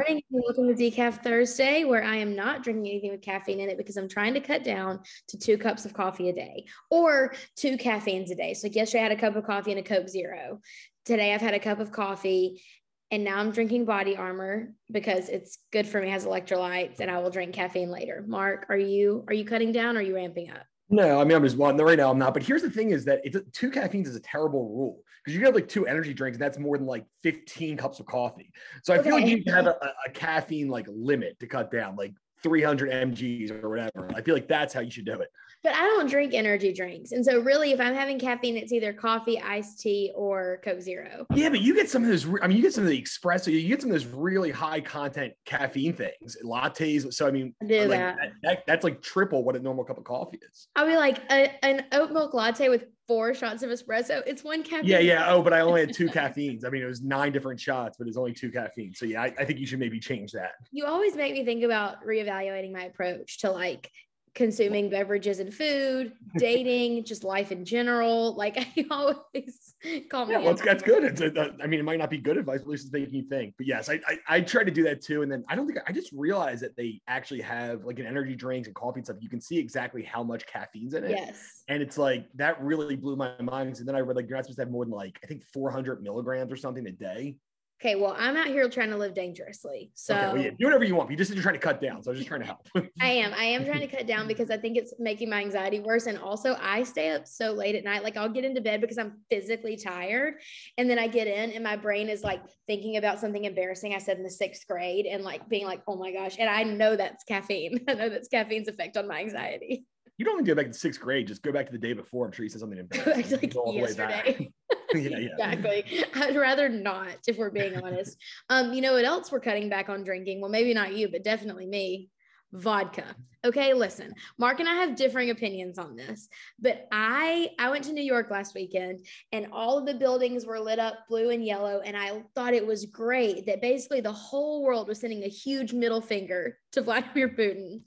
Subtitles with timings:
[0.00, 0.22] morning.
[0.30, 3.98] Welcome to Decaf Thursday, where I am not drinking anything with caffeine in it because
[3.98, 8.30] I'm trying to cut down to two cups of coffee a day or two caffeines
[8.30, 8.54] a day.
[8.54, 10.60] So, like yesterday, I had a cup of coffee and a Coke Zero.
[11.04, 12.62] Today, I've had a cup of coffee
[13.10, 17.18] and now I'm drinking Body Armor because it's good for me, has electrolytes, and I
[17.18, 18.24] will drink caffeine later.
[18.26, 20.64] Mark, are you are you cutting down or are you ramping up?
[20.90, 22.34] No, I mean I'm just well, right now I'm not.
[22.34, 25.44] But here's the thing: is that it's two caffeines is a terrible rule because you
[25.44, 28.52] have like two energy drinks, and that's more than like 15 cups of coffee.
[28.82, 29.08] So I okay.
[29.08, 29.76] feel like you need to have a,
[30.06, 34.10] a caffeine like limit to cut down, like 300 mg's or whatever.
[34.14, 35.28] I feel like that's how you should do it.
[35.62, 37.12] But I don't drink energy drinks.
[37.12, 41.26] And so really if I'm having caffeine, it's either coffee, iced tea, or Coke Zero.
[41.34, 43.52] Yeah, but you get some of those, I mean, you get some of the espresso,
[43.52, 47.12] you get some of those really high content caffeine things, lattes.
[47.12, 48.16] So I mean, I do like, that.
[48.16, 48.66] That, that.
[48.66, 50.68] That's like triple what a normal cup of coffee is.
[50.76, 54.22] I'll be like a, an oat milk latte with four shots of espresso.
[54.24, 54.88] It's one caffeine.
[54.88, 55.32] Yeah, yeah.
[55.32, 56.64] Oh, but I only had two caffeines.
[56.64, 59.00] I mean, it was nine different shots, but it's only two caffeines.
[59.00, 60.52] So yeah, I, I think you should maybe change that.
[60.70, 63.90] You always make me think about reevaluating my approach to like
[64.36, 68.36] consuming beverages and food, dating, just life in general.
[68.36, 69.69] Like I always
[70.10, 70.32] call me.
[70.32, 71.04] Yeah, well, that's good.
[71.04, 73.14] It's a, I mean, it might not be good advice, but at least it's making
[73.14, 73.54] you think.
[73.56, 75.22] But yes, I, I, I try to do that too.
[75.22, 78.34] And then I don't think I just realized that they actually have like an energy
[78.34, 79.16] drinks and coffee and stuff.
[79.20, 81.10] You can see exactly how much caffeine's in it.
[81.10, 81.62] Yes.
[81.68, 83.78] And it's like that really blew my mind.
[83.78, 85.44] And then I read like you're not supposed to have more than like I think
[85.52, 87.36] 400 milligrams or something a day.
[87.82, 89.90] Okay, well, I'm out here trying to live dangerously.
[89.94, 91.10] So okay, well, yeah, do whatever you want.
[91.10, 92.02] You just you're trying to cut down.
[92.02, 92.68] So I'm just trying to help.
[93.00, 93.32] I am.
[93.32, 96.06] I am trying to cut down because I think it's making my anxiety worse.
[96.06, 98.02] And also I stay up so late at night.
[98.02, 100.34] Like I'll get into bed because I'm physically tired.
[100.76, 103.98] And then I get in and my brain is like thinking about something embarrassing I
[103.98, 106.36] said in the sixth grade and like being like, oh my gosh.
[106.38, 107.80] And I know that's caffeine.
[107.88, 109.86] I know that's caffeine's effect on my anxiety.
[110.18, 111.28] You don't even go back to sixth grade.
[111.28, 112.26] Just go back to the day before.
[112.26, 113.40] I'm sure you said something embarrassing.
[113.40, 114.52] like yesterday.
[114.94, 115.28] yeah, yeah.
[115.32, 116.04] Exactly.
[116.14, 118.16] I'd rather not, if we're being honest.
[118.48, 120.40] Um, you know what else we're cutting back on drinking?
[120.40, 122.08] Well, maybe not you, but definitely me
[122.52, 123.14] vodka.
[123.44, 124.12] Okay, listen.
[124.38, 128.30] Mark and I have differing opinions on this, but I I went to New York
[128.30, 132.22] last weekend and all of the buildings were lit up blue and yellow and I
[132.34, 136.58] thought it was great that basically the whole world was sending a huge middle finger
[136.72, 137.80] to Vladimir Putin.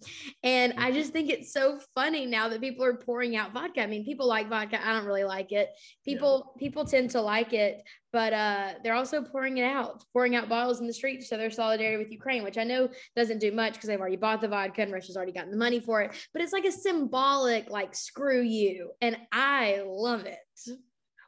[0.44, 3.82] And I just think it's so funny now that people are pouring out vodka.
[3.82, 4.86] I mean, people like vodka.
[4.86, 5.70] I don't really like it.
[6.04, 6.60] People yeah.
[6.60, 10.82] people tend to like it, but uh, they're also pouring it out, pouring out bottles
[10.82, 13.74] in the street to show their solidarity with Ukraine, which I know doesn't do much
[13.74, 16.12] because they've already bought the vodka and Russia's already gotten the money for it.
[16.34, 18.92] But it's like a symbolic, like, screw you.
[19.02, 20.38] And I love it.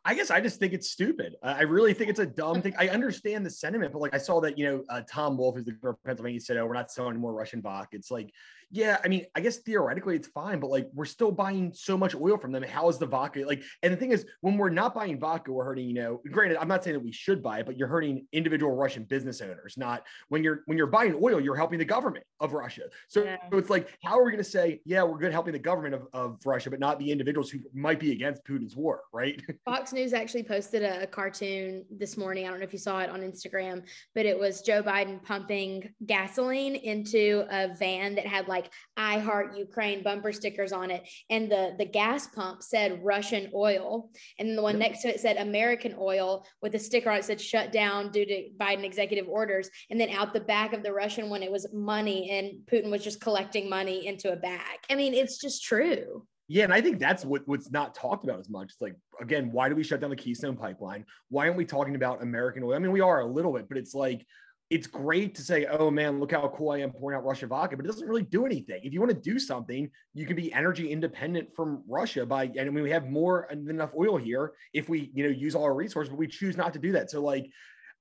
[0.07, 1.35] I guess I just think it's stupid.
[1.41, 2.75] I really think it's a dumb thing.
[2.77, 5.65] I understand the sentiment, but like I saw that, you know, uh, Tom Wolf, who's
[5.65, 8.31] the governor of Pennsylvania, He said, "Oh, we're not selling more Russian vodka." It's like,
[8.75, 12.13] yeah, I mean, I guess theoretically it's fine, but like we're still buying so much
[12.13, 12.61] oil from them.
[12.61, 13.63] How is the vodka like?
[13.81, 15.87] And the thing is, when we're not buying vodka, we're hurting.
[15.87, 18.75] You know, granted, I'm not saying that we should buy it, but you're hurting individual
[18.75, 19.77] Russian business owners.
[19.77, 22.83] Not when you're when you're buying oil, you're helping the government of Russia.
[23.07, 23.37] So, yeah.
[23.49, 25.95] so it's like, how are we going to say, yeah, we're good helping the government
[25.95, 29.41] of, of Russia, but not the individuals who might be against Putin's war, right?
[29.65, 32.45] Fox News actually posted a, a cartoon this morning.
[32.45, 33.83] I don't know if you saw it on Instagram,
[34.13, 38.64] but it was Joe Biden pumping gasoline into a van that had like
[38.97, 41.07] I Heart Ukraine bumper stickers on it.
[41.29, 44.09] And the, the gas pump said Russian oil.
[44.39, 47.25] And then the one next to it said American oil with a sticker on it
[47.25, 49.69] said shut down due to Biden executive orders.
[49.89, 52.31] And then out the back of the Russian one, it was money.
[52.31, 54.79] And Putin was just collecting money into a bag.
[54.89, 56.25] I mean, it's just true.
[56.47, 58.67] Yeah, and I think that's what, what's not talked about as much.
[58.71, 61.05] It's like, again, why do we shut down the Keystone pipeline?
[61.29, 62.75] Why aren't we talking about American oil?
[62.75, 64.25] I mean, we are a little bit, but it's like
[64.69, 67.77] it's great to say, oh man, look how cool I am pouring out Russian vodka,
[67.77, 68.81] but it doesn't really do anything.
[68.83, 72.61] If you want to do something, you can be energy independent from Russia by, and
[72.61, 75.63] I mean, we have more than enough oil here if we, you know, use all
[75.63, 77.11] our resources, but we choose not to do that.
[77.11, 77.47] So like,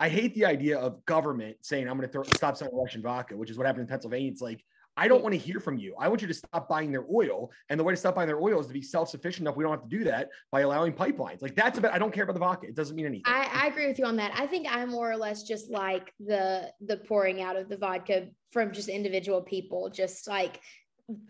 [0.01, 3.51] I hate the idea of government saying, I'm going to stop selling Russian vodka, which
[3.51, 4.31] is what happened in Pennsylvania.
[4.31, 4.65] It's like,
[4.97, 5.95] I don't want to hear from you.
[5.99, 7.51] I want you to stop buying their oil.
[7.69, 9.57] And the way to stop buying their oil is to be self-sufficient enough.
[9.57, 11.43] We don't have to do that by allowing pipelines.
[11.43, 12.69] Like that's about, I don't care about the vodka.
[12.69, 13.25] It doesn't mean anything.
[13.27, 14.33] I, I agree with you on that.
[14.35, 18.29] I think I'm more or less just like the, the pouring out of the vodka
[18.53, 20.61] from just individual people, just like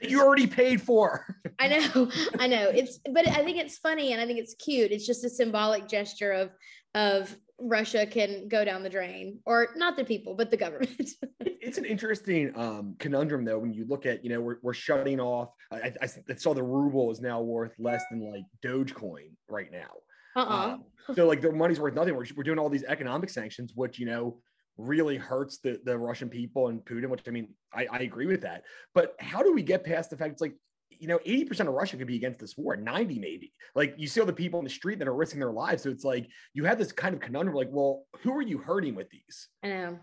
[0.02, 1.36] you already paid for.
[1.58, 2.68] I know, I know.
[2.68, 4.92] It's, but I think it's funny and I think it's cute.
[4.92, 6.50] It's just a symbolic gesture of,
[6.94, 11.10] of Russia can go down the drain, or not the people, but the government.
[11.64, 15.18] it's an interesting um, conundrum, though, when you look at, you know, we're, we're shutting
[15.18, 15.50] off.
[15.72, 19.90] I, I, I, saw the ruble is now worth less than like Dogecoin right now.
[20.36, 20.74] Uh-uh.
[20.74, 20.84] Um,
[21.14, 22.14] so, like, the money's worth nothing.
[22.14, 24.38] We're, we're doing all these economic sanctions, which, you know,
[24.76, 28.42] really hurts the, the Russian people and Putin, which I mean, I, I agree with
[28.42, 28.64] that.
[28.94, 30.54] But how do we get past the fact it's like
[31.00, 33.52] you know, 80% of Russia could be against this war, 90 maybe.
[33.74, 35.82] Like you see all the people in the street that are risking their lives.
[35.82, 38.94] So it's like you have this kind of conundrum like, well, who are you hurting
[38.94, 39.48] with these?
[39.62, 39.98] I know.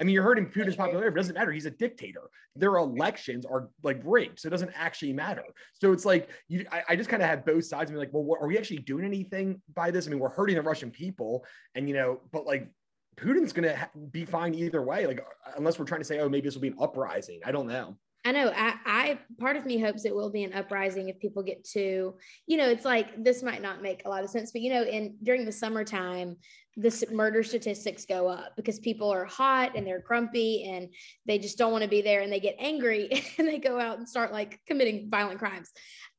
[0.00, 1.52] I mean, you're hurting Putin's popularity, it doesn't matter.
[1.52, 2.30] He's a dictator.
[2.56, 5.44] Their elections are like rigged, so it doesn't actually matter.
[5.74, 7.90] So it's like you, I, I just kind of have both sides.
[7.90, 10.06] I'm like, well, what, are we actually doing anything by this?
[10.06, 11.44] I mean, we're hurting the Russian people,
[11.74, 12.68] and you know, but like
[13.16, 15.06] Putin's going to ha- be fine either way.
[15.06, 17.40] Like, uh, unless we're trying to say, oh, maybe this will be an uprising.
[17.44, 17.96] I don't know.
[18.24, 18.52] I know.
[18.54, 22.14] I, I, part of me hopes it will be an uprising if people get to,
[22.46, 24.82] you know, it's like this might not make a lot of sense, but you know,
[24.82, 26.36] in during the summertime,
[26.76, 30.88] the murder statistics go up because people are hot and they're grumpy and
[31.26, 33.98] they just don't want to be there and they get angry and they go out
[33.98, 35.70] and start like committing violent crimes.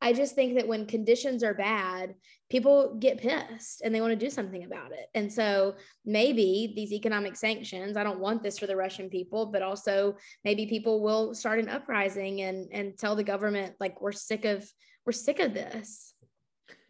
[0.01, 2.15] I just think that when conditions are bad,
[2.49, 5.07] people get pissed and they want to do something about it.
[5.15, 5.75] And so
[6.05, 10.65] maybe these economic sanctions, I don't want this for the Russian people, but also maybe
[10.65, 14.69] people will start an uprising and and tell the government like we're sick of
[15.05, 16.10] we're sick of this.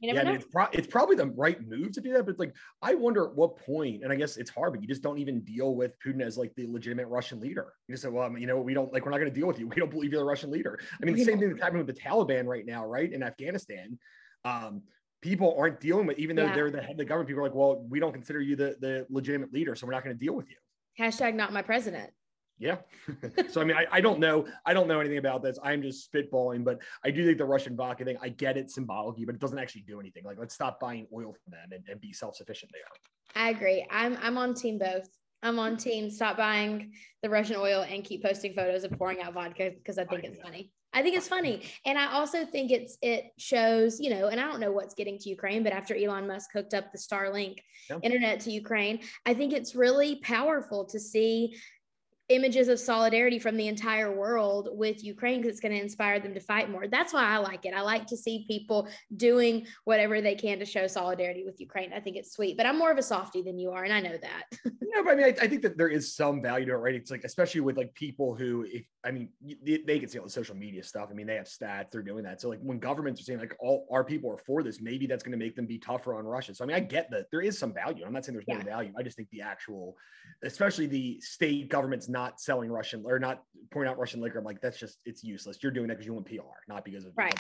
[0.02, 2.40] Yeah, I mean, it's, pro- it's probably the right move to do that, but it's
[2.40, 5.20] like I wonder at what point, and I guess it's hard, but you just don't
[5.20, 7.74] even deal with Putin as like the legitimate Russian leader.
[7.88, 9.40] You just say, well, I mean, you know, we don't like we're not going to
[9.40, 9.68] deal with you.
[9.72, 10.80] We don't believe you're the Russian leader.
[11.02, 13.98] I mean, the same thing that's happening with the Taliban right now, right in Afghanistan.
[14.44, 14.82] Um,
[15.22, 16.56] people aren't dealing with, even though yeah.
[16.56, 18.76] they're the head of the government, people are like, well, we don't consider you the,
[18.82, 20.56] the legitimate leader, so we're not going to deal with you.
[21.00, 22.12] Hashtag not my president.
[22.62, 22.78] Yeah.
[23.50, 24.46] so I mean, I, I don't know.
[24.66, 25.58] I don't know anything about this.
[25.64, 29.26] I'm just spitballing, but I do think the Russian vodka thing, I get it symbolically,
[29.26, 30.24] but it doesn't actually do anything.
[30.24, 32.84] Like, let's stop buying oil from them and, and be self-sufficient there.
[33.44, 33.86] I agree.
[33.90, 35.10] I'm I'm on team both.
[35.42, 36.94] I'm on team stop buying
[37.24, 40.28] the Russian oil and keep posting photos of pouring out vodka because I think I
[40.28, 40.72] it's funny.
[40.94, 41.64] I think it's funny.
[41.86, 45.18] And I also think it's it shows, you know, and I don't know what's getting
[45.20, 47.60] to Ukraine, but after Elon Musk hooked up the Starlink
[48.04, 51.56] internet to Ukraine, I think it's really powerful to see
[52.34, 56.34] images of solidarity from the entire world with Ukraine because it's going to inspire them
[56.34, 56.88] to fight more.
[56.88, 57.74] That's why I like it.
[57.74, 58.88] I like to see people
[59.18, 61.94] doing whatever they can to show solidarity with Ukraine.
[61.94, 64.00] I think it's sweet, but I'm more of a softie than you are, and I
[64.00, 64.44] know that.
[64.82, 66.96] no, but I mean, I, I, think that there is some value to it, right?
[66.96, 69.30] It's like, especially with like people who, if, I mean,
[69.66, 71.10] they can see all the social media stuff.
[71.10, 72.42] I mean, they have stats, they're doing that.
[72.42, 75.24] So like when governments are saying like all our people are for this, maybe that's
[75.24, 76.54] going to make them be tougher on Russia.
[76.54, 78.06] So I mean, I get that there is some value.
[78.06, 78.58] I'm not saying there's yeah.
[78.58, 78.94] no value.
[78.98, 79.96] I just think the actual,
[80.44, 84.40] especially the state government's not selling Russian or not pouring out Russian liquor.
[84.40, 85.58] I'm like, that's just it's useless.
[85.62, 87.40] You're doing that because you want PR, not because of right.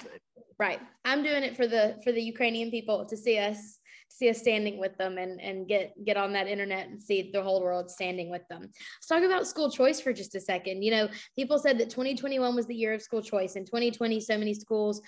[0.59, 0.79] right.
[1.05, 3.79] I'm doing it for the for the Ukrainian people to see us
[4.09, 7.41] see us standing with them and and get get on that internet and see the
[7.41, 8.61] whole world standing with them.
[8.61, 10.83] Let's talk about school choice for just a second.
[10.83, 13.55] You know, people said that 2021 was the year of school choice.
[13.55, 15.01] In 2020, so many schools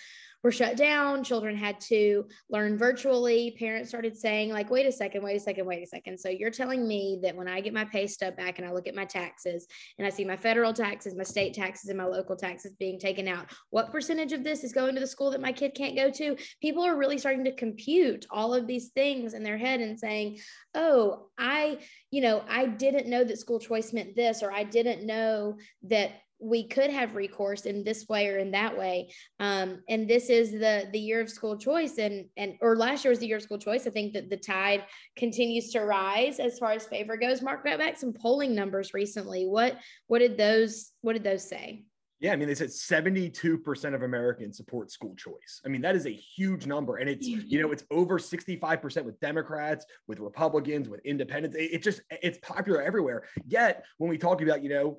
[0.44, 1.24] were shut down.
[1.24, 3.56] Children had to learn virtually.
[3.58, 6.20] Parents started saying, like, wait a second, wait a second, wait a second.
[6.20, 8.88] So you're telling me that when I get my pay stub back and I look
[8.88, 9.68] at my taxes
[9.98, 13.28] and I see my federal taxes, my state taxes, and my local taxes being taken
[13.28, 16.12] out, what percentage of this is going to the school that my kid can't go
[16.12, 16.36] to?
[16.62, 20.40] People are really starting to compute all of these things in their head and saying,
[20.76, 21.80] oh, I,
[22.12, 26.12] you know, I didn't know that school choice meant this, or I didn't know that
[26.44, 29.10] we could have recourse in this way or in that way
[29.40, 33.10] um, and this is the the year of school choice and and or last year
[33.12, 34.84] was the year of school choice i think that the tide
[35.16, 39.46] continues to rise as far as favor goes mark got back some polling numbers recently
[39.46, 41.84] what what did those what did those say
[42.20, 45.60] yeah, I mean, they said 72% of Americans support school choice.
[45.66, 46.96] I mean, that is a huge number.
[46.96, 51.58] And it's, you know, it's over 65% with Democrats, with Republicans, with independents.
[51.58, 53.26] It, it just, it's popular everywhere.
[53.46, 54.96] Yet, when we talk about, you know,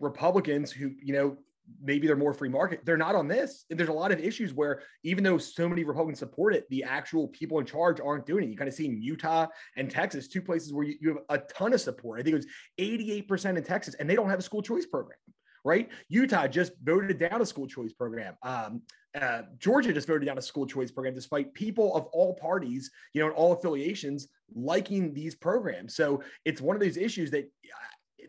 [0.00, 1.36] Republicans who, you know,
[1.82, 2.80] maybe they're more free market.
[2.84, 3.64] They're not on this.
[3.70, 6.84] And there's a lot of issues where even though so many Republicans support it, the
[6.84, 8.50] actual people in charge aren't doing it.
[8.50, 11.38] You kind of see in Utah and Texas, two places where you, you have a
[11.52, 12.20] ton of support.
[12.20, 12.46] I think it was
[12.78, 15.18] 88% in Texas, and they don't have a school choice program.
[15.64, 18.36] Right, Utah just voted down a school choice program.
[18.44, 18.82] Um,
[19.20, 23.20] uh, Georgia just voted down a school choice program, despite people of all parties, you
[23.20, 25.96] know, and all affiliations liking these programs.
[25.96, 27.50] So it's one of those issues that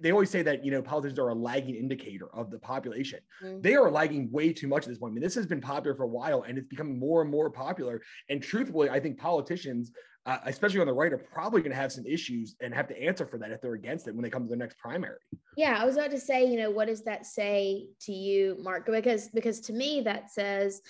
[0.02, 3.20] they always say that you know politicians are a lagging indicator of the population.
[3.44, 3.62] Mm-hmm.
[3.62, 5.12] They are lagging way too much at this point.
[5.12, 7.50] I mean, this has been popular for a while, and it's becoming more and more
[7.50, 8.02] popular.
[8.30, 9.92] And truthfully, I think politicians,
[10.26, 13.02] uh, especially on the right, are probably going to have some issues and have to
[13.02, 15.20] answer for that if they're against it when they come to the next primary.
[15.56, 18.86] Yeah, I was about to say, you know, what does that say to you, Mark?
[18.86, 20.82] Because because to me that says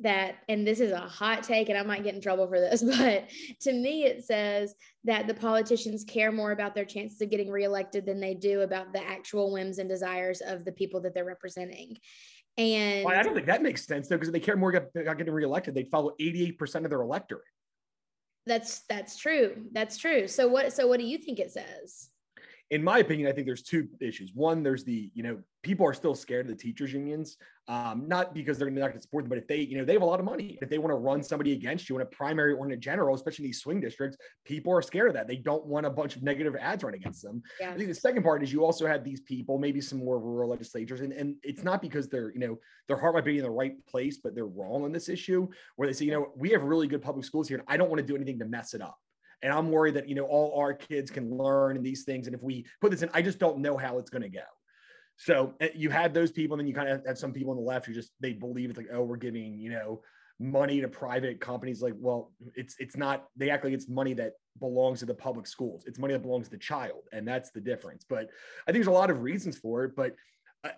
[0.00, 2.82] that, and this is a hot take, and I might get in trouble for this,
[2.98, 3.28] but
[3.62, 4.74] to me, it says
[5.04, 8.92] that the politicians care more about their chances of getting reelected than they do about
[8.92, 11.96] the actual whims and desires of the people that they're representing.
[12.56, 15.18] And well, I don't think that makes sense though, because if they care more about
[15.18, 17.42] getting reelected, they'd follow 88% of their electorate.
[18.46, 19.64] That's that's true.
[19.72, 20.28] That's true.
[20.28, 22.10] So what so what do you think it says?
[22.70, 24.32] In my opinion, I think there's two issues.
[24.34, 27.36] One, there's the, you know, people are still scared of the teachers unions,
[27.68, 29.92] um, not because they're not going to support them, but if they, you know, they
[29.92, 30.58] have a lot of money.
[30.60, 33.14] If they want to run somebody against you in a primary or in a general,
[33.14, 35.28] especially in these swing districts, people are scared of that.
[35.28, 37.42] They don't want a bunch of negative ads run against them.
[37.60, 37.70] Yeah.
[37.70, 40.50] I think the second part is you also had these people, maybe some more rural
[40.50, 43.50] legislatures, and, and it's not because they're, you know, their heart might be in the
[43.50, 46.62] right place, but they're wrong on this issue, where they say, you know, we have
[46.62, 48.80] really good public schools here, and I don't want to do anything to mess it
[48.80, 48.98] up.
[49.44, 52.26] And I'm worried that, you know, all our kids can learn and these things.
[52.26, 54.40] And if we put this in, I just don't know how it's going to go.
[55.16, 57.58] So eh, you had those people, and then you kind of have some people on
[57.58, 60.00] the left who just they believe it's like, oh, we're giving, you know,
[60.40, 61.82] money to private companies.
[61.82, 63.26] Like, well, it's it's not.
[63.36, 65.84] They act like it's money that belongs to the public schools.
[65.86, 68.04] It's money that belongs to the child, and that's the difference.
[68.08, 68.30] But
[68.66, 69.94] I think there's a lot of reasons for it.
[69.94, 70.14] But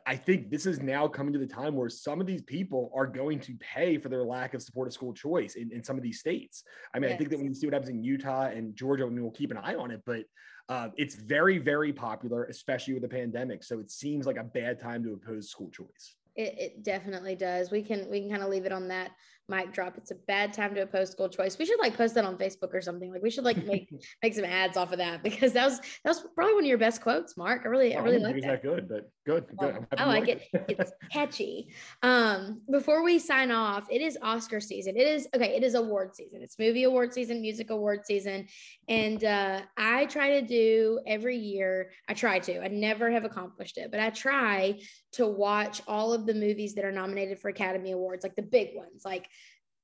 [0.05, 3.07] I think this is now coming to the time where some of these people are
[3.07, 6.03] going to pay for their lack of support of school choice in, in some of
[6.03, 6.65] these states.
[6.93, 7.15] I mean, yes.
[7.15, 9.31] I think that when you see what happens in Utah and Georgia, I mean, we'll
[9.31, 10.25] keep an eye on it, but
[10.69, 13.63] uh, it's very, very popular, especially with the pandemic.
[13.63, 16.17] So it seems like a bad time to oppose school choice.
[16.35, 17.71] It, it definitely does.
[17.71, 19.13] We can we can kind of leave it on that
[19.49, 19.97] mic drop.
[19.97, 21.59] It's a bad time to oppose school choice.
[21.59, 23.13] We should like post that on Facebook or something.
[23.13, 23.89] Like we should like make
[24.23, 26.79] make some ads off of that because that was that was probably one of your
[26.79, 27.63] best quotes, Mark.
[27.65, 28.43] I really I really like that.
[28.43, 29.87] that good, but good, good.
[29.97, 30.43] I like it.
[30.53, 31.69] it's catchy.
[32.03, 34.97] Um, before we sign off, it is Oscar season.
[34.97, 35.55] It is okay.
[35.57, 36.41] It is award season.
[36.43, 38.47] It's movie award season, music award season,
[38.89, 41.91] and uh, I try to do every year.
[42.09, 42.63] I try to.
[42.63, 44.79] I never have accomplished it, but I try
[45.13, 48.77] to watch all of the movies that are nominated for Academy Awards, like the big
[48.77, 49.27] ones, like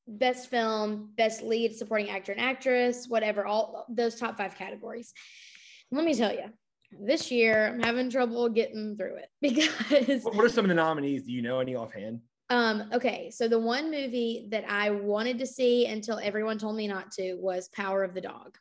[0.06, 5.12] best film, best lead, supporting actor and actress, whatever, all those top five categories.
[5.90, 6.44] Let me tell you,
[7.00, 10.22] this year I'm having trouble getting through it because.
[10.22, 11.24] What are some of the nominees?
[11.24, 12.20] Do you know any offhand?
[12.50, 16.86] Um, okay, so the one movie that I wanted to see until everyone told me
[16.86, 18.58] not to was Power of the Dog.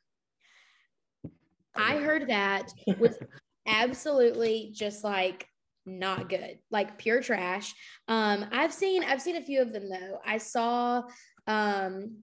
[1.76, 3.18] I heard that was
[3.68, 5.48] absolutely just like
[5.86, 7.74] not good like pure trash
[8.08, 11.02] um i've seen i've seen a few of them though i saw
[11.48, 12.18] um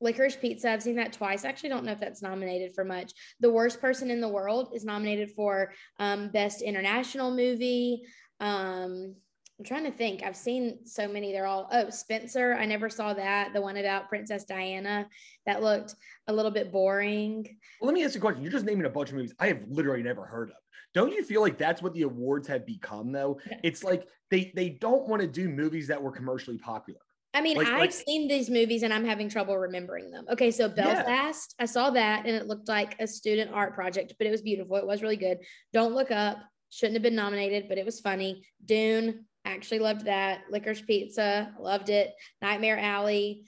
[0.00, 3.12] licorice pizza i've seen that twice i actually don't know if that's nominated for much
[3.40, 8.02] the worst person in the world is nominated for um best international movie
[8.40, 9.14] um
[9.62, 10.24] I'm trying to think.
[10.24, 11.30] I've seen so many.
[11.30, 12.54] They're all oh Spencer.
[12.54, 13.52] I never saw that.
[13.52, 15.06] The one about Princess Diana
[15.46, 15.94] that looked
[16.26, 17.46] a little bit boring.
[17.80, 18.42] Well, let me ask you a question.
[18.42, 20.56] You're just naming a bunch of movies I have literally never heard of.
[20.94, 23.38] Don't you feel like that's what the awards have become though?
[23.62, 27.00] It's like they they don't want to do movies that were commercially popular.
[27.34, 30.26] I mean, like, I've like, seen these movies and I'm having trouble remembering them.
[30.30, 31.62] Okay, so Belfast, yeah.
[31.62, 34.76] I saw that and it looked like a student art project, but it was beautiful.
[34.76, 35.38] It was really good.
[35.72, 36.38] Don't Look Up,
[36.70, 38.44] shouldn't have been nominated, but it was funny.
[38.64, 40.40] Dune, actually loved that.
[40.50, 42.12] Licorice Pizza, loved it.
[42.42, 43.44] Nightmare Alley,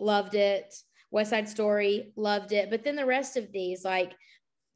[0.00, 0.74] loved it.
[1.10, 2.70] West Side Story, loved it.
[2.70, 4.12] But then the rest of these, like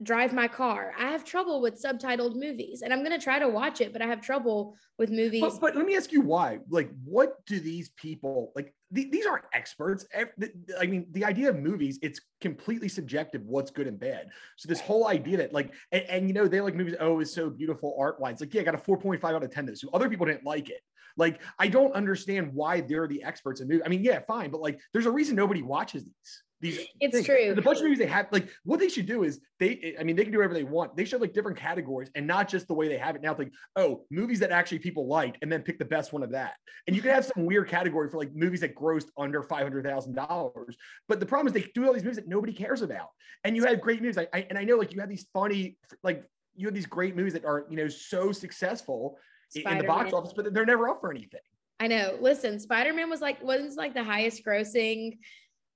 [0.02, 0.92] drive my car.
[0.98, 4.02] I have trouble with subtitled movies and I'm going to try to watch it, but
[4.02, 5.40] I have trouble with movies.
[5.40, 6.58] But, but let me ask you why.
[6.68, 8.74] Like, what do these people like?
[8.94, 10.06] Th- these aren't experts.
[10.14, 14.28] I mean, the idea of movies, it's completely subjective what's good and bad.
[14.56, 17.34] So, this whole idea that, like, and, and you know, they like movies, oh, it's
[17.34, 18.40] so beautiful art wise.
[18.40, 19.80] Like, yeah, I got a 4.5 out of 10 this.
[19.80, 20.80] So other people didn't like it.
[21.16, 23.82] Like, I don't understand why they're the experts in movies.
[23.84, 26.42] I mean, yeah, fine, but like, there's a reason nobody watches these.
[26.62, 27.26] These it's things.
[27.26, 27.54] true.
[27.56, 30.14] The bunch of movies they have, like what they should do is they, I mean,
[30.14, 30.96] they can do whatever they want.
[30.96, 33.32] They should like different categories and not just the way they have it now.
[33.32, 36.30] It's like, oh, movies that actually people like, and then pick the best one of
[36.30, 36.54] that.
[36.86, 39.84] And you can have some weird category for like movies that grossed under five hundred
[39.84, 40.76] thousand dollars.
[41.08, 43.08] But the problem is they do all these movies that nobody cares about.
[43.42, 44.16] And you have great movies.
[44.16, 47.16] I, I and I know like you have these funny, like you have these great
[47.16, 49.72] movies that are you know so successful Spider-Man.
[49.72, 51.40] in the box office, but they're never up for anything.
[51.80, 52.16] I know.
[52.20, 55.18] Listen, Spider Man was like wasn't like the highest grossing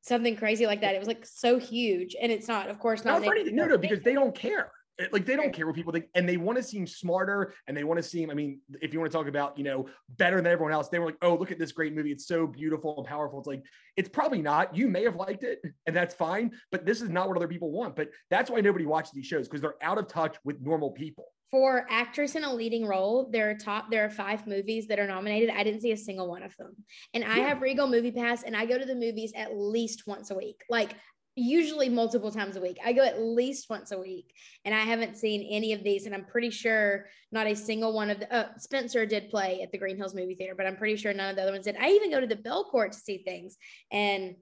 [0.06, 0.94] something crazy like that.
[0.94, 3.22] It was like so huge, and it's not, of course, not.
[3.22, 3.34] not.
[3.46, 4.70] No, no, because they don't care.
[5.12, 7.84] Like they don't care what people think, and they want to seem smarter, and they
[7.84, 8.30] want to seem.
[8.30, 10.98] I mean, if you want to talk about, you know, better than everyone else, they
[10.98, 12.12] were like, "Oh, look at this great movie!
[12.12, 13.62] It's so beautiful and powerful." It's like
[13.96, 14.74] it's probably not.
[14.74, 17.70] You may have liked it, and that's fine, but this is not what other people
[17.70, 17.94] want.
[17.94, 21.26] But that's why nobody watches these shows because they're out of touch with normal people
[21.50, 25.06] for actress in a leading role, there are top there are five movies that are
[25.06, 25.50] nominated.
[25.50, 26.74] I didn't see a single one of them.
[27.14, 30.30] And I have Regal Movie Pass and I go to the movies at least once
[30.30, 30.62] a week.
[30.68, 30.96] Like
[31.36, 32.78] usually multiple times a week.
[32.84, 34.32] I go at least once a week
[34.64, 38.08] and I haven't seen any of these and I'm pretty sure not a single one
[38.08, 40.96] of the uh, Spencer did play at the Green Hills movie theater, but I'm pretty
[40.96, 41.76] sure none of the other ones did.
[41.78, 43.58] I even go to the Belcourt to see things
[43.92, 44.36] and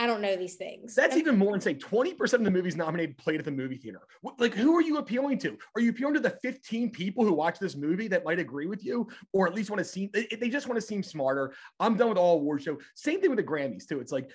[0.00, 0.94] I don't know these things.
[0.94, 1.78] That's even more insane.
[1.78, 4.00] 20% of the movies nominated played at the movie theater.
[4.38, 5.58] Like, who are you appealing to?
[5.74, 8.84] Are you appealing to the 15 people who watch this movie that might agree with
[8.84, 11.52] you, or at least want to seem, they just want to seem smarter?
[11.80, 12.78] I'm done with all award show.
[12.94, 13.98] Same thing with the Grammys, too.
[13.98, 14.30] It's like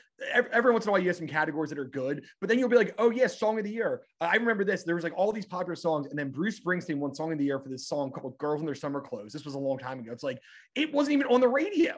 [0.51, 2.67] every once in a while you have some categories that are good, but then you'll
[2.67, 4.01] be like, oh, yes, yeah, Song of the Year.
[4.19, 4.83] I remember this.
[4.83, 7.45] There was like all these popular songs, and then Bruce Springsteen won Song of the
[7.45, 9.31] Year for this song called Girls in Their Summer Clothes.
[9.31, 10.11] This was a long time ago.
[10.11, 10.39] It's like,
[10.75, 11.95] it wasn't even on the radio.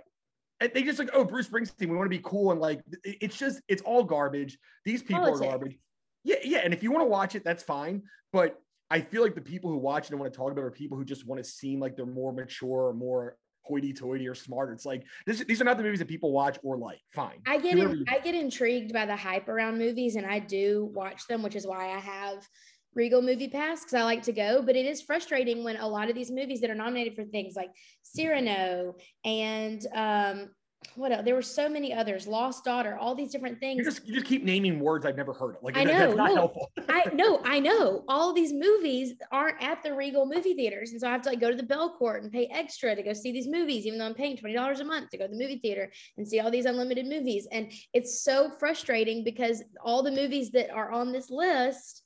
[0.62, 2.52] And they just like, oh, Bruce Springsteen, we want to be cool.
[2.52, 4.58] And like, it's just, it's all garbage.
[4.86, 5.42] These people Politics.
[5.42, 5.78] are garbage.
[6.24, 6.60] Yeah, yeah.
[6.64, 8.04] And if you want to watch it, that's fine.
[8.32, 8.60] But
[8.90, 10.72] I feel like the people who watch it and want to talk about it are
[10.72, 14.72] people who just want to seem like they're more mature or more hoity-toity or smart.
[14.72, 17.02] It's like this, these are not the movies that people watch or like.
[17.14, 17.42] Fine.
[17.48, 21.26] I get in, I get intrigued by the hype around movies, and I do watch
[21.28, 22.48] them, which is why I have
[22.96, 24.62] Regal Movie Pass because I like to go.
[24.62, 27.56] But it is frustrating when a lot of these movies that are nominated for things
[27.56, 27.70] like
[28.04, 30.50] Cyrano and um,
[30.96, 31.26] what else?
[31.26, 33.80] There were so many others, Lost Daughter, all these different things.
[33.80, 35.64] You just you just keep naming words I've never heard of.
[35.64, 36.72] Like I know, that's not no, helpful.
[36.90, 38.04] I know, I know.
[38.08, 41.42] All these movies aren't at the Regal movie theaters, and so I have to like
[41.42, 44.14] go to the Belcourt and pay extra to go see these movies, even though I'm
[44.14, 46.66] paying twenty dollars a month to go to the movie theater and see all these
[46.66, 47.48] unlimited movies.
[47.52, 52.04] And it's so frustrating because all the movies that are on this list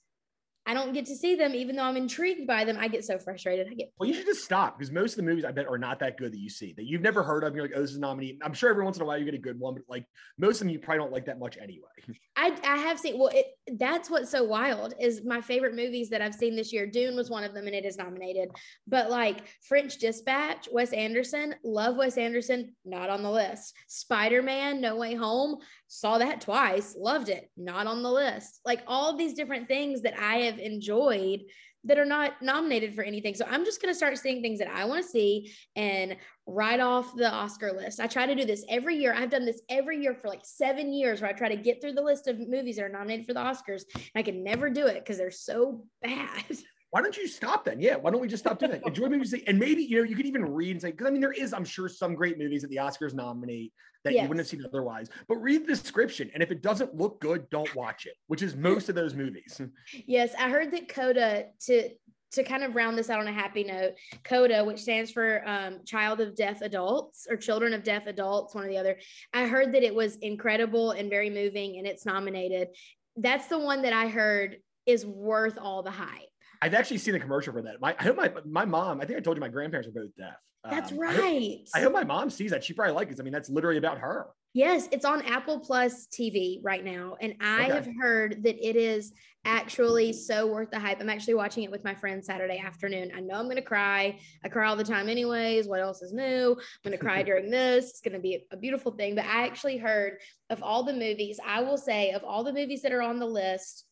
[0.70, 2.78] I don't get to see them, even though I'm intrigued by them.
[2.80, 3.68] I get so frustrated.
[3.72, 3.92] I get.
[3.98, 6.16] Well, you should just stop because most of the movies I bet are not that
[6.16, 7.56] good that you see that you've never heard of.
[7.56, 8.38] You're like, oh, this is a nominee.
[8.44, 10.06] I'm sure every once in a while you get a good one, but like
[10.38, 11.88] most of them you probably don't like that much anyway.
[12.36, 13.18] I I have seen.
[13.18, 13.48] Well, it,
[13.80, 16.86] that's what's so wild is my favorite movies that I've seen this year.
[16.86, 18.50] Dune was one of them, and it is nominated.
[18.88, 23.74] But like French Dispatch, Wes Anderson, love Wes Anderson, not on the list.
[23.88, 25.58] Spider Man, No Way Home,
[25.90, 28.62] saw that twice, loved it, not on the list.
[28.64, 31.42] Like all these different things that I have enjoyed
[31.86, 33.34] that are not nominated for anything.
[33.34, 36.16] So I'm just going to start seeing things that I want to see and
[36.46, 38.00] write off the Oscar list.
[38.00, 39.14] I try to do this every year.
[39.14, 41.94] I've done this every year for like seven years where I try to get through
[41.94, 43.84] the list of movies that are nominated for the Oscars.
[44.16, 46.46] I can never do it because they're so bad.
[46.92, 47.80] why don't you stop then?
[47.80, 48.86] Yeah, why don't we just stop doing that?
[48.86, 51.22] Enjoy movies, and maybe you know you could even read and say because I mean
[51.22, 54.24] there is I'm sure some great movies that the Oscars nominate that yes.
[54.24, 55.10] you wouldn't have seen otherwise.
[55.28, 58.14] But read the description, and if it doesn't look good, don't watch it.
[58.28, 59.62] Which is most of those movies.
[60.06, 61.90] Yes, I heard that Coda to
[62.32, 63.94] to kind of round this out on a happy note,
[64.24, 68.66] CODA, which stands for um, Child of Deaf Adults or Children of Deaf Adults, one
[68.66, 68.98] or the other.
[69.34, 72.70] I heard that it was incredible and very moving, and it's nominated.
[73.16, 76.29] That's the one that I heard is worth all the hype.
[76.62, 77.80] I've actually seen a commercial for that.
[77.80, 79.02] My, I hope my my mom.
[79.02, 80.36] I think I told you my grandparents are both deaf.
[80.70, 81.14] That's um, right.
[81.14, 82.64] I hope, I hope, my mom sees that.
[82.64, 83.20] She probably likes it.
[83.20, 84.28] I mean, that's literally about her.
[84.54, 87.74] Yes, it's on Apple Plus TV right now, and I okay.
[87.76, 89.14] have heard that it is
[89.46, 91.00] actually so worth the hype.
[91.00, 93.12] I'm actually watching it with my friend Saturday afternoon.
[93.16, 94.20] I know I'm going to cry.
[94.44, 95.68] I cry all the time, anyways.
[95.68, 96.52] What else is new?
[96.52, 97.90] I'm going to cry during this.
[97.90, 99.16] It's going to be a beautiful thing.
[99.16, 100.18] But I actually heard
[100.50, 101.40] of all the movies.
[101.46, 103.86] I will say of all the movies that are on the list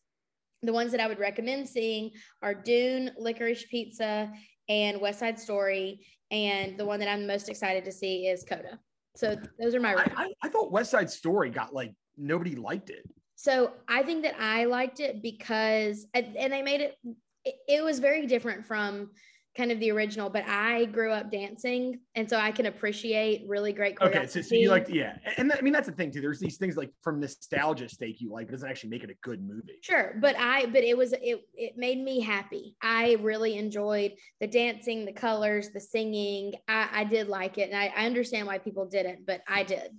[0.62, 2.10] the ones that I would recommend seeing
[2.42, 4.32] are Dune, Licorice Pizza,
[4.68, 6.06] and West Side Story.
[6.30, 8.78] And the one that I'm most excited to see is Coda.
[9.16, 9.94] So those are my.
[9.94, 13.08] I, I, I thought West Side Story got like nobody liked it.
[13.36, 16.96] So I think that I liked it because, and they made it.
[17.44, 19.10] It, it was very different from
[19.58, 23.72] kind of the original, but I grew up dancing, and so I can appreciate really
[23.72, 23.96] great.
[24.00, 26.20] Okay, so, so you like, yeah, and that, I mean that's the thing too.
[26.20, 29.16] There's these things like from nostalgia stake you like, but doesn't actually make it a
[29.20, 29.80] good movie.
[29.82, 32.76] Sure, but I, but it was it it made me happy.
[32.80, 36.54] I really enjoyed the dancing, the colors, the singing.
[36.68, 39.90] I, I did like it, and I, I understand why people didn't, but I did.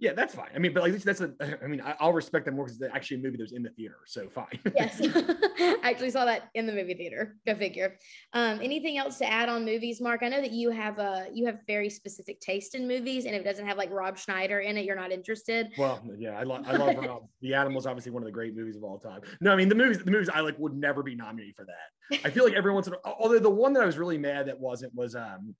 [0.00, 0.48] Yeah, that's fine.
[0.54, 1.32] I mean, but like that's a.
[1.62, 3.62] I mean, I, will respect that more because it's actually a movie that was in
[3.62, 4.58] the theater, so fine.
[4.74, 7.36] yes, I actually saw that in the movie theater.
[7.46, 7.96] Go figure.
[8.32, 10.22] Um, anything else to add on movies, Mark?
[10.24, 13.42] I know that you have a you have very specific taste in movies, and if
[13.42, 15.70] it doesn't have like Rob Schneider in it, you're not interested.
[15.78, 17.28] Well, yeah, I, lo- I love Rob.
[17.40, 19.20] the Animals, obviously one of the great movies of all time.
[19.40, 22.20] No, I mean the movies the movies I like would never be nominated for that.
[22.24, 24.48] I feel like every once in a, although the one that I was really mad
[24.48, 25.54] that wasn't was um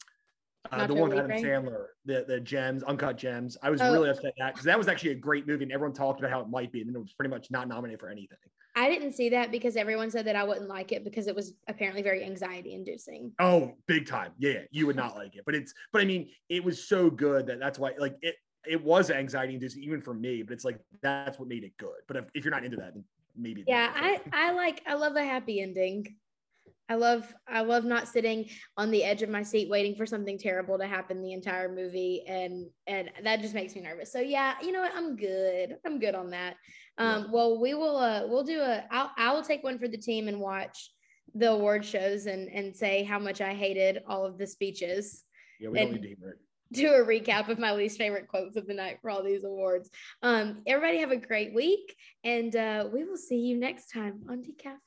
[0.73, 3.57] uh, the one with Adam Sandler, the the gems, uncut gems.
[3.63, 3.93] I was oh.
[3.93, 6.41] really upset that because that was actually a great movie, and everyone talked about how
[6.41, 8.39] it might be, and then it was pretty much not nominated for anything.
[8.77, 11.55] I didn't see that because everyone said that I wouldn't like it because it was
[11.69, 13.33] apparently very anxiety inducing.
[13.39, 14.33] Oh, big time!
[14.39, 17.47] Yeah, you would not like it, but it's but I mean, it was so good
[17.47, 20.79] that that's why like it it was anxiety inducing even for me, but it's like
[21.03, 22.01] that's what made it good.
[22.09, 22.95] But if, if you're not into that,
[23.37, 26.17] maybe yeah, I I like I love a happy ending.
[26.89, 30.39] I love I love not sitting on the edge of my seat waiting for something
[30.39, 34.13] terrible to happen the entire movie and and that just makes me nervous.
[34.13, 34.93] So yeah, you know what?
[34.95, 35.77] I'm good.
[35.87, 36.57] I'm good on that.
[36.99, 39.97] Um, well, we will uh we'll do a I'll I will take one for the
[39.97, 40.91] team and watch
[41.35, 45.25] the award shows and and say how much I hated all of the speeches.
[45.59, 46.39] Yeah, we don't need to hear it
[46.73, 49.91] do a recap of my least favorite quotes of the night for all these awards.
[50.23, 51.95] Um, everybody have a great week,
[52.25, 54.79] and uh, we will see you next time on Decaf.